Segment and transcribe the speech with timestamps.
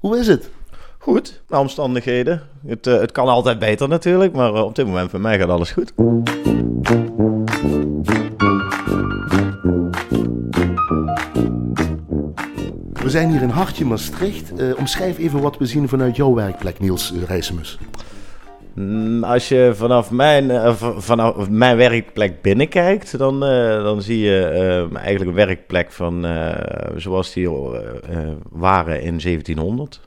[0.00, 0.50] Hoe is het?
[0.98, 2.42] Goed, naar omstandigheden.
[2.66, 5.48] Het, eh, het kan altijd beter natuurlijk, maar eh, op dit moment bij mij gaat
[5.48, 5.92] alles goed.
[12.92, 14.54] We zijn hier in Hartje, Maastricht.
[14.54, 17.78] Eh, omschrijf even wat we zien vanuit jouw werkplek, Niels Rijsemus.
[17.80, 17.99] Mm,
[19.22, 24.96] Als je vanaf mijn, eh, vanaf mijn werkplek binnenkijkt, dan, eh, dan zie je eh,
[24.96, 27.48] eigenlijk een werkplek van eh, zoals die
[28.50, 30.00] waren in 1700.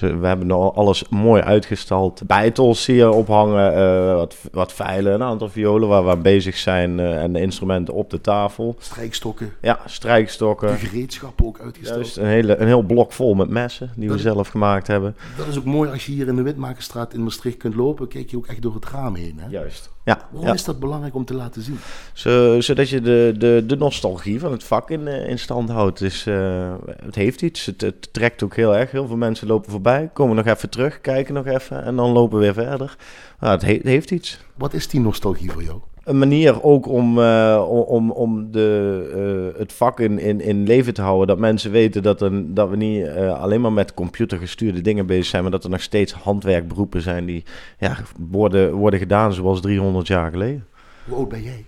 [0.00, 2.22] We hebben nou alles mooi uitgestald.
[2.26, 7.00] Bijtels je ophangen, eh, wat, wat veilen, een aantal violen waar we aan bezig zijn
[7.00, 8.76] eh, en de instrumenten op de tafel.
[8.78, 10.68] Strijkstokken, Ja, strijkstokken.
[10.68, 11.98] de gereedschappen ook uitgesteld.
[11.98, 15.16] Juist, een, hele, een heel blok vol met messen die we zelf gemaakt hebben.
[15.36, 18.08] Dat is ook mooi als je hier in de Witmakerstraat in Maastricht kunt lopen.
[18.08, 19.38] Kijk je ook echt door het raam heen.
[19.38, 19.48] Hè?
[19.50, 19.92] Juist.
[20.04, 20.54] Ja, Waarom ja.
[20.54, 21.78] is dat belangrijk om te laten zien?
[22.12, 25.98] Zo, zodat je de, de, de nostalgie van het vak in, eh, in stand houdt.
[25.98, 26.72] Dus eh,
[27.04, 27.66] het heeft iets.
[27.66, 28.90] Het, het trekt ook heel erg.
[28.90, 32.38] Heel veel mensen lopen voorbij, komen nog even terug, kijken nog even en dan lopen
[32.38, 32.96] we weer verder.
[33.40, 34.38] Nou, het, he- het heeft iets.
[34.54, 35.80] Wat is die nostalgie voor jou?
[36.04, 40.94] Een manier ook om, eh, om- om, de, eh, het vak in, in, in leven
[40.94, 41.26] te houden.
[41.26, 45.24] Dat mensen weten dat, er, dat we niet eh, alleen maar met computergestuurde dingen bezig
[45.26, 45.42] zijn.
[45.42, 47.44] Maar dat er nog steeds handwerkberoepen zijn die
[47.78, 47.96] ja,
[48.30, 50.66] worden, worden gedaan zoals 300 jaar geleden.
[51.08, 51.64] Hoe oud ben jij?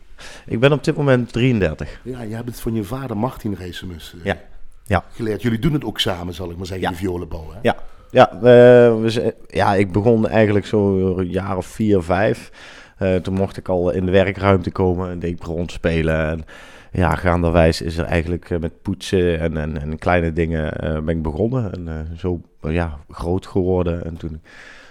[0.46, 2.00] Ik ben op dit moment 33.
[2.02, 4.36] Ja, je hebt het van je vader Martin Rijsemus eh, Ja.
[4.86, 5.04] Ja.
[5.12, 5.42] geleerd.
[5.42, 6.90] Jullie doen het ook samen, zal ik maar zeggen, Ja.
[6.90, 7.44] die violenbouw.
[7.52, 7.58] Hè?
[7.62, 7.76] Ja,
[8.10, 12.50] ja, we, ja, ik begon eigenlijk zo een jaar of vier, vijf.
[12.96, 16.28] Eh, toen mocht ik al in de werkruimte komen en deed ik rondspelen.
[16.28, 16.44] En
[16.96, 21.16] ja, gaanderwijs is er eigenlijk eh, met poetsen en, en, en kleine dingen eh, ben
[21.16, 21.72] ik begonnen.
[21.72, 24.04] En zo ja, groot geworden.
[24.04, 24.40] En toen,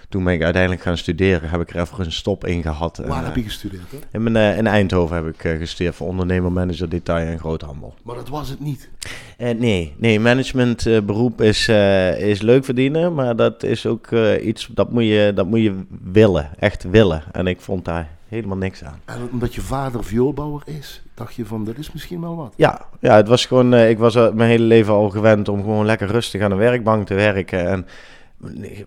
[0.08, 1.48] toen ben ik uiteindelijk gaan studeren.
[1.48, 2.98] Heb ik er even een stop in gehad.
[2.98, 3.90] En, Waar eh, heb je gestudeerd?
[3.90, 3.98] Hè?
[4.10, 7.94] in, mijn, in Eindhoven heb ik gestudeerd voor ondernemer, manager, detail en groothandel.
[8.02, 8.88] Maar dat was het niet.
[9.36, 14.68] Eh, nee, nee, managementberoep is, eh, is leuk verdienen, maar dat is ook eh, iets
[14.74, 17.22] dat moet, je, dat moet je willen, echt willen.
[17.32, 19.00] En ik vond daar helemaal niks aan.
[19.04, 22.52] En omdat je vader vioolbouwer is, dacht je van, dat is misschien wel wat.
[22.56, 25.86] Ja, ja het was gewoon, eh, ik was mijn hele leven al gewend om gewoon
[25.86, 27.68] lekker rustig aan de werkbank te werken.
[27.68, 27.86] En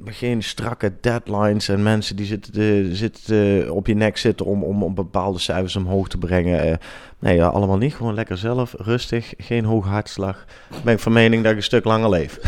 [0.05, 4.63] geen strakke deadlines en mensen die zitten, te- zitten te- op je nek zitten om,
[4.63, 6.61] om, om bepaalde cijfers omhoog te brengen.
[6.61, 6.75] Eh,
[7.19, 7.93] nee, allemaal niet.
[7.95, 10.45] Gewoon lekker zelf, rustig, geen hoge hartslag.
[10.83, 12.39] Ben ik van mening dat ik een stuk langer leef.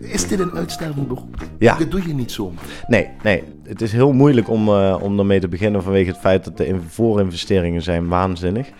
[0.00, 1.36] Is dit een uitstervend beroep?
[1.58, 1.76] Ja.
[1.76, 2.64] Dit doe je niet zomaar.
[2.86, 3.42] Nee, nee.
[3.64, 6.66] Het is heel moeilijk om, eh, om ermee te beginnen vanwege het feit dat de
[6.66, 8.66] in- voorinvesteringen zijn waanzinnig.
[8.68, 8.74] Eh,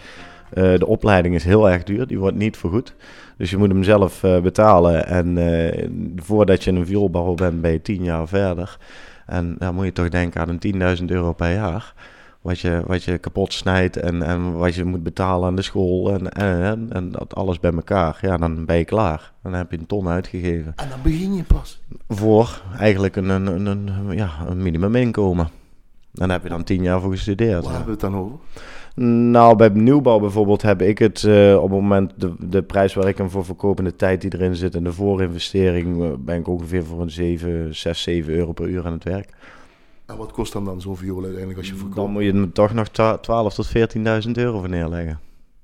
[0.54, 2.94] de opleiding is heel erg duur, die wordt niet vergoed.
[3.38, 5.06] Dus je moet hem zelf eh, betalen.
[5.06, 8.78] En eh, voordat je een vioolbouwer bent, ben je tien jaar verder.
[9.26, 11.94] En dan moet je toch denken aan een 10.000 euro per jaar.
[12.40, 16.12] Wat je, wat je kapot snijdt en, en wat je moet betalen aan de school.
[16.12, 18.18] En, en, en, dat alles bij elkaar.
[18.20, 19.32] Ja, dan ben je klaar.
[19.42, 21.80] Dan heb je een ton uitgegeven En dan begin je pas.
[22.08, 25.48] voor eigenlijk een, een, een, een, ja, een minimuminkomen.
[26.14, 27.64] En daar heb je dan tien jaar voor gestudeerd.
[27.64, 27.76] Waar ja.
[27.76, 28.38] hebben we het dan over?
[29.00, 33.08] Nou, bij nieuwbouw bijvoorbeeld heb ik het eh, op het moment, de, de prijs waar
[33.08, 36.38] ik hem voor verkoop en de tijd die erin zit en de voorinvestering, eh, ben
[36.38, 39.30] ik ongeveer voor een 7, 6, 7 euro per uur aan het werk.
[40.06, 41.96] En wat kost dan dan zo'n viool uiteindelijk als je verkoopt?
[41.96, 42.88] Dan moet je er toch nog
[43.20, 43.68] 12 tot
[44.26, 45.20] 14.000 euro voor neerleggen.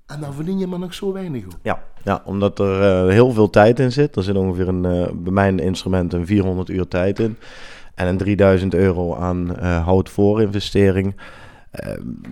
[0.06, 1.58] En dan verdien je maar nog zo weinig op.
[1.62, 4.16] Ja, ja omdat er eh, heel veel tijd in zit.
[4.16, 4.82] Er zit ongeveer een,
[5.22, 7.36] bij mijn instrument een 400 uur tijd in.
[7.94, 11.14] En een 3000 euro aan hout voorinvestering.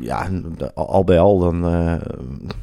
[0.00, 1.94] Ja, de- al al bij al, dan, eh,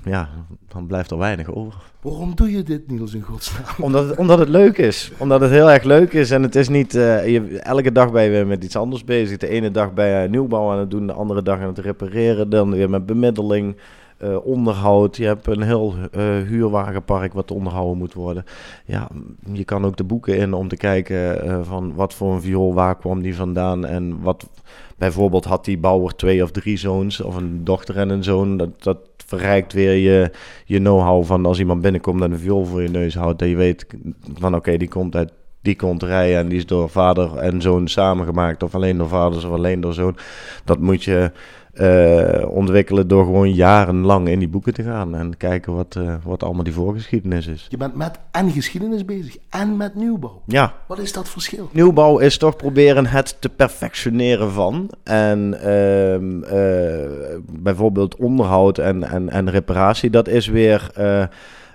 [0.03, 0.29] ja,
[0.67, 1.73] dan blijft er weinig over.
[2.01, 3.65] Waarom doe je dit, Niels, in godsnaam?
[3.79, 5.11] Omdat het, omdat het leuk is.
[5.17, 6.31] Omdat het heel erg leuk is.
[6.31, 6.95] En het is niet...
[6.95, 9.37] eh, je, elke dag ben je weer met iets anders bezig.
[9.37, 11.07] De ene dag ben je nieuwbouw aan het doen.
[11.07, 12.49] De andere dag aan het repareren.
[12.49, 13.75] Dan weer met bemiddeling.
[14.19, 15.17] Eh, onderhoud.
[15.17, 18.43] Je hebt een heel eh, huurwagenpark wat onderhouden moet worden.
[18.85, 19.07] Ja,
[19.53, 22.73] je kan ook de boeken in om te kijken eh, van wat voor een viool,
[22.73, 23.85] waar kwam die vandaan.
[23.85, 24.49] En wat...
[24.97, 27.21] Bijvoorbeeld had die bouwer twee of drie zoons.
[27.21, 28.57] Of een dochter en een zoon.
[28.57, 30.31] Dat, dat verrijkt weer je,
[30.65, 33.55] je know-how van als iemand binnenkomt en een viool voor je neus houdt, dat je
[33.55, 33.85] weet
[34.33, 35.31] van oké, die komt uit
[35.61, 39.51] die konterij en die is door vader en zoon samengemaakt, of alleen door vaders of
[39.51, 40.17] alleen door zoon.
[40.65, 41.31] Dat moet je
[41.73, 46.43] eh, ontwikkelen door gewoon jarenlang in die boeken te gaan en kijken wat, eh, wat
[46.43, 47.65] allemaal die voorgeschiedenis is.
[47.69, 50.41] Je bent met en geschiedenis bezig en met nieuwbouw.
[50.45, 51.69] Ja, Wat is dat verschil?
[51.71, 54.89] Nieuwbouw is toch proberen het te perfectioneren van.
[55.03, 60.91] En ehm, eh, bijvoorbeeld onderhoud en, en, en reparatie, dat is weer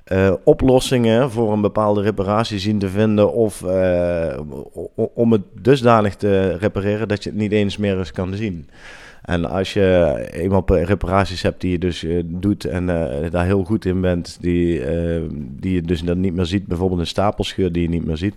[0.05, 3.33] eh, eh, oplossingen voor een bepaalde reparatie zien te vinden.
[3.33, 4.39] Of eh,
[4.95, 8.69] om het dusdanig te repareren dat je het niet eens meer eens kan zien.
[9.23, 12.87] En als je eenmaal reparaties hebt die je dus doet en
[13.31, 14.83] daar heel goed in bent, die,
[15.37, 18.35] die je dus dan niet meer ziet, bijvoorbeeld een stapelscheur die je niet meer ziet.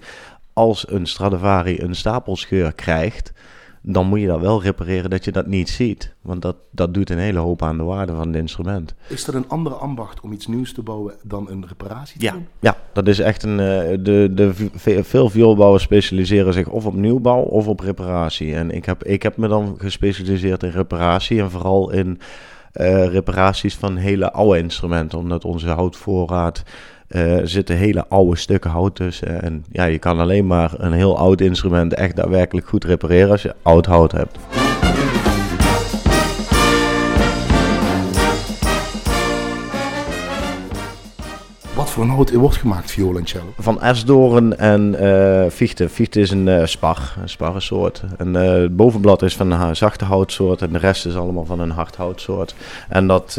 [0.54, 3.34] Als een Stradivari een stapelscheur krijgt,
[3.90, 6.14] dan moet je dat wel repareren dat je dat niet ziet.
[6.22, 8.96] Want dat, dat doet een hele hoop aan de waarde van het instrument.
[9.08, 12.32] Is dat een andere ambacht om iets nieuws te bouwen dan een reparatie te ja,
[12.32, 12.48] doen?
[12.60, 13.60] Ja, dat is echt een...
[13.60, 14.54] Uh, de, de,
[15.04, 18.56] veel vioolbouwers specialiseren zich of op nieuwbouw of op reparatie.
[18.56, 22.20] En ik heb, ik heb me dan gespecialiseerd in reparatie en vooral in
[22.74, 25.18] uh, reparaties van hele oude instrumenten.
[25.18, 26.64] Omdat onze houtvoorraad
[27.10, 29.42] uh, zitten hele oude stukken hout tussen.
[29.42, 33.42] En ja, je kan alleen maar een heel oud instrument echt daadwerkelijk goed repareren als
[33.42, 34.38] je oud hout hebt.
[41.86, 43.54] Voor een hout wordt gemaakt, violoncello?
[43.58, 45.90] Van esdoorn en uh, fichte.
[45.90, 48.04] Fichte is een uh, spar, een sparrensoort.
[48.18, 51.72] En het bovenblad is van een zachte houtsoort en de rest is allemaal van een
[51.72, 52.56] hard houtsoort.
[52.90, 53.34] En dat,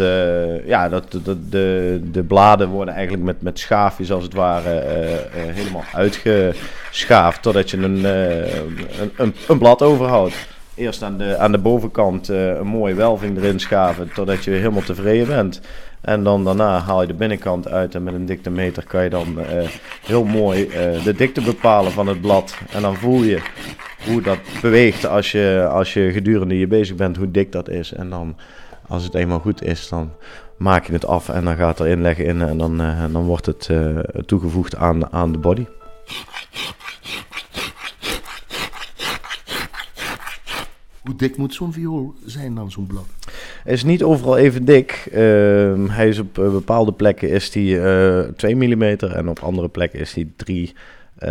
[0.67, 1.19] ja, dat,
[1.51, 4.83] de, de bladen worden eigenlijk met, met schaafjes als het ware
[5.31, 8.05] helemaal uitgeschaafd totdat je een,
[9.17, 10.35] een, een blad overhoudt
[10.79, 14.83] eerst aan de, aan de bovenkant uh, een mooie welving erin schaven totdat je helemaal
[14.83, 15.61] tevreden bent.
[16.01, 19.27] En dan daarna haal je de binnenkant uit en met een diktemeter kan je dan
[19.39, 19.45] uh,
[20.07, 22.59] heel mooi uh, de dikte bepalen van het blad.
[22.73, 23.43] En dan voel je
[24.07, 27.93] hoe dat beweegt als je, als je gedurende je bezig bent, hoe dik dat is.
[27.93, 28.37] En dan
[28.89, 30.13] als het eenmaal goed is, dan
[30.57, 32.77] maak je het af en dan gaat er inleggen in en dan,
[33.13, 33.71] dan wordt het
[34.27, 35.67] toegevoegd aan, aan de body.
[41.09, 43.07] Hoe dik moet zo'n viool zijn dan, zo'n blad?
[43.65, 45.09] Hij is niet overal even dik.
[45.13, 49.69] Ehm, hij is op eh, bepaalde plekken is hij uh, 2 mm en op andere
[49.69, 50.75] plekken is hij 3
[51.19, 51.25] 3.2,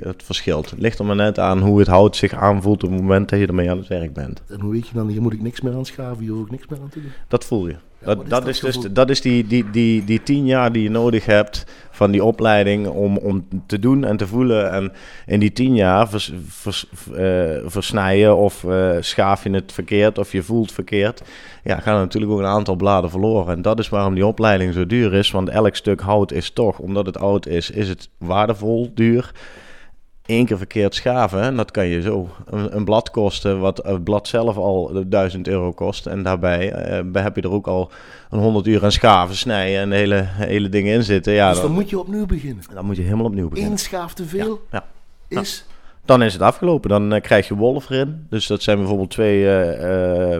[0.00, 0.70] het verschilt.
[0.70, 3.38] Het ligt er maar net aan hoe het hout zich aanvoelt op het moment dat
[3.38, 4.42] je ermee aan het werk bent.
[4.48, 6.50] En hoe weet je dan, hier moet ik niks meer aan schaven, hier hoef ik
[6.50, 7.10] niks meer aan te doen?
[7.28, 7.76] Dat voel je.
[7.98, 11.26] dat, dat, is dus, dat is die, die, die, die tien jaar die je nodig
[11.26, 11.64] hebt
[11.98, 14.72] van die opleiding om, om te doen en te voelen.
[14.72, 14.92] En
[15.26, 20.32] in die tien jaar vers, vers, uh, versnij of uh, schaaf je het verkeerd of
[20.32, 21.22] je voelt verkeerd.
[21.64, 23.54] Ja, gaan er natuurlijk ook een aantal bladen verloren.
[23.54, 25.30] En dat is waarom die opleiding zo duur is.
[25.30, 29.32] Want elk stuk hout is toch, omdat het oud is, is het waardevol duur
[30.28, 31.42] één keer verkeerd schaven.
[31.42, 32.28] En dat kan je zo.
[32.46, 36.06] Een, een, blad kosten, wat het blad zelf al 1000 euro kost.
[36.06, 37.90] En daarbij uh, heb je er ook al
[38.30, 41.32] een 100 uur aan schaven, snijden en hele, hele dingen in zitten.
[41.32, 42.64] Ja, dus dan, moet je opnieuw beginnen.
[42.74, 43.72] Dan moet je helemaal opnieuw beginnen.
[43.72, 44.84] Eén schaaf te veel ja,
[45.28, 45.40] ja.
[45.40, 45.64] is...
[46.08, 46.90] Dan is het afgelopen.
[46.90, 48.26] Dan uh, krijg je wolf erin.
[48.30, 50.38] Dus dat zijn bijvoorbeeld twee uh,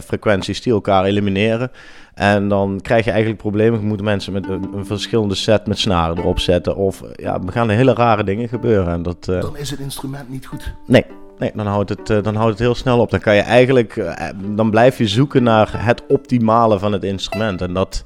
[0.00, 1.70] frequenties die elkaar elimineren.
[2.14, 3.80] En dan krijg je eigenlijk problemen.
[3.80, 6.76] Je moet mensen met een, een, verschillende set met snaren erop zetten.
[6.76, 8.92] Of ja, er gaan hele rare dingen gebeuren.
[8.92, 9.24] En dat.
[9.24, 10.74] Dan is het instrument niet goed.
[10.86, 11.04] Nee,
[11.38, 13.10] nee dan, houdt het, dan houdt het heel snel op.
[13.10, 14.14] Dan kan je eigenlijk,
[14.44, 17.60] dan blijf je zoeken naar het optimale van het instrument.
[17.60, 18.04] En dat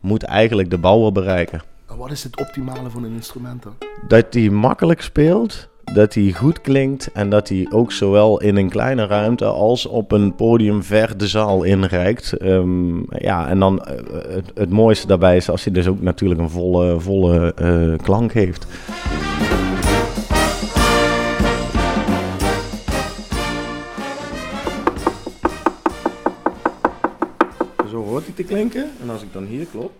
[0.00, 1.60] moet eigenlijk de bouwer bereiken.
[1.88, 3.74] En wat is het optimale van een instrument dan?
[4.08, 8.70] Dat die makkelijk speelt dat hij goed klinkt en dat hij ook zowel in een
[8.70, 12.42] kleine ruimte als op een podium ver de zaal inreikt.
[12.42, 16.50] Um, ja, en dan uh, het, mooiste daarbij is als hij dus ook natuurlijk een
[16.50, 18.66] volle, volle uh, klank heeft.
[27.90, 28.90] Zo hoort hij te klinken.
[29.02, 29.92] En als ik dan hier klop.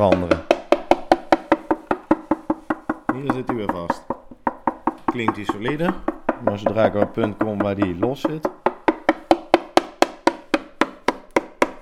[0.00, 0.40] Veranderen.
[3.12, 4.02] Hier zit hij weer vast.
[5.04, 5.94] Klinkt hij solide,
[6.44, 8.48] maar zodra ik op het punt kom waar die los zit.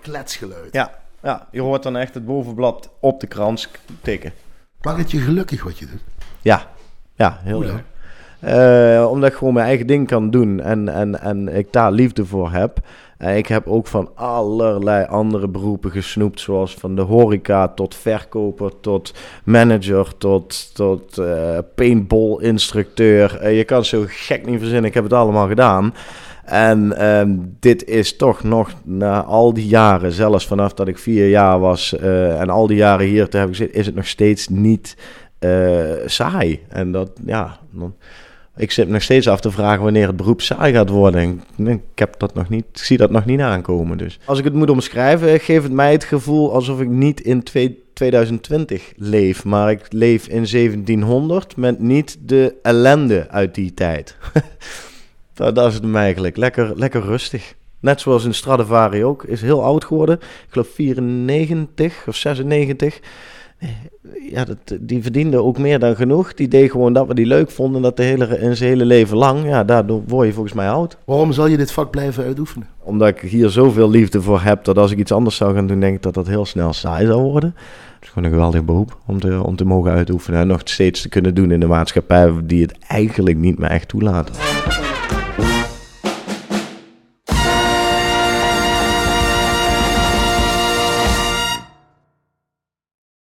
[0.01, 0.73] Kletsgeluid.
[0.73, 0.91] Ja,
[1.23, 3.69] ja, je hoort dan echt het bovenblad op de krans
[4.03, 4.33] tikken.
[4.83, 6.03] Maakt het je gelukkig wat je doet?
[6.41, 6.67] Ja,
[7.15, 7.83] ja heel erg.
[8.41, 12.25] Uh, omdat ik gewoon mijn eigen ding kan doen en, en, en ik daar liefde
[12.25, 12.81] voor heb.
[13.19, 18.73] Uh, ik heb ook van allerlei andere beroepen gesnoept, zoals van de horeca tot verkoper,
[18.81, 23.51] tot manager, tot, tot uh, paintball-instructeur.
[23.51, 25.95] je kan zo gek niet verzinnen, ik heb het allemaal gedaan.
[26.45, 31.29] En um, dit is toch nog na al die jaren, zelfs vanaf dat ik vier
[31.29, 34.97] jaar was en al die jaren hier te hebben gezeten, is het nog steeds niet
[36.07, 36.61] saai.
[36.69, 37.59] En dat, ja...
[37.71, 37.95] Dan,
[38.59, 41.43] ik zit nog steeds af te vragen wanneer het beroep saai gaat worden.
[41.57, 43.99] Ik, heb dat nog niet, ik zie dat nog niet aankomen.
[43.99, 44.19] Dus.
[44.25, 47.43] Als ik het moet omschrijven, geeft het mij het gevoel alsof ik niet in
[47.93, 54.17] 2020 leef, maar ik leef in 1700 met niet de ellende uit die tijd.
[55.35, 56.37] dat, dat, is het eigenlijk.
[56.37, 57.55] Lekker, lekker rustig.
[57.81, 59.25] Net zoals in Stradivari ook.
[59.25, 60.17] Is heel oud geworden.
[60.21, 63.01] Ik geloof 94 of 96.
[64.31, 66.35] Ja, dat, die verdiende ook meer dan genoeg.
[66.35, 69.17] Die deed gewoon dat we die leuk vonden, dat de hele, in zijn hele leven
[69.17, 69.49] lang.
[69.49, 70.97] Ja, daardoor word je volgens mij oud.
[71.05, 72.69] Waarom zal je dit vak blijven uitoefenen?
[72.83, 75.81] Omdat ik hier zoveel liefde voor heb, dat als ik iets anders zou gaan doen,
[75.81, 77.55] denk ik dat dat heel snel saai zou worden.
[77.95, 81.03] Het is gewoon een geweldig beroep om te, om te mogen uitoefenen en nog steeds
[81.03, 84.48] te kunnen doen in de maatschappij die het eigenlijk niet meer echt toelaat.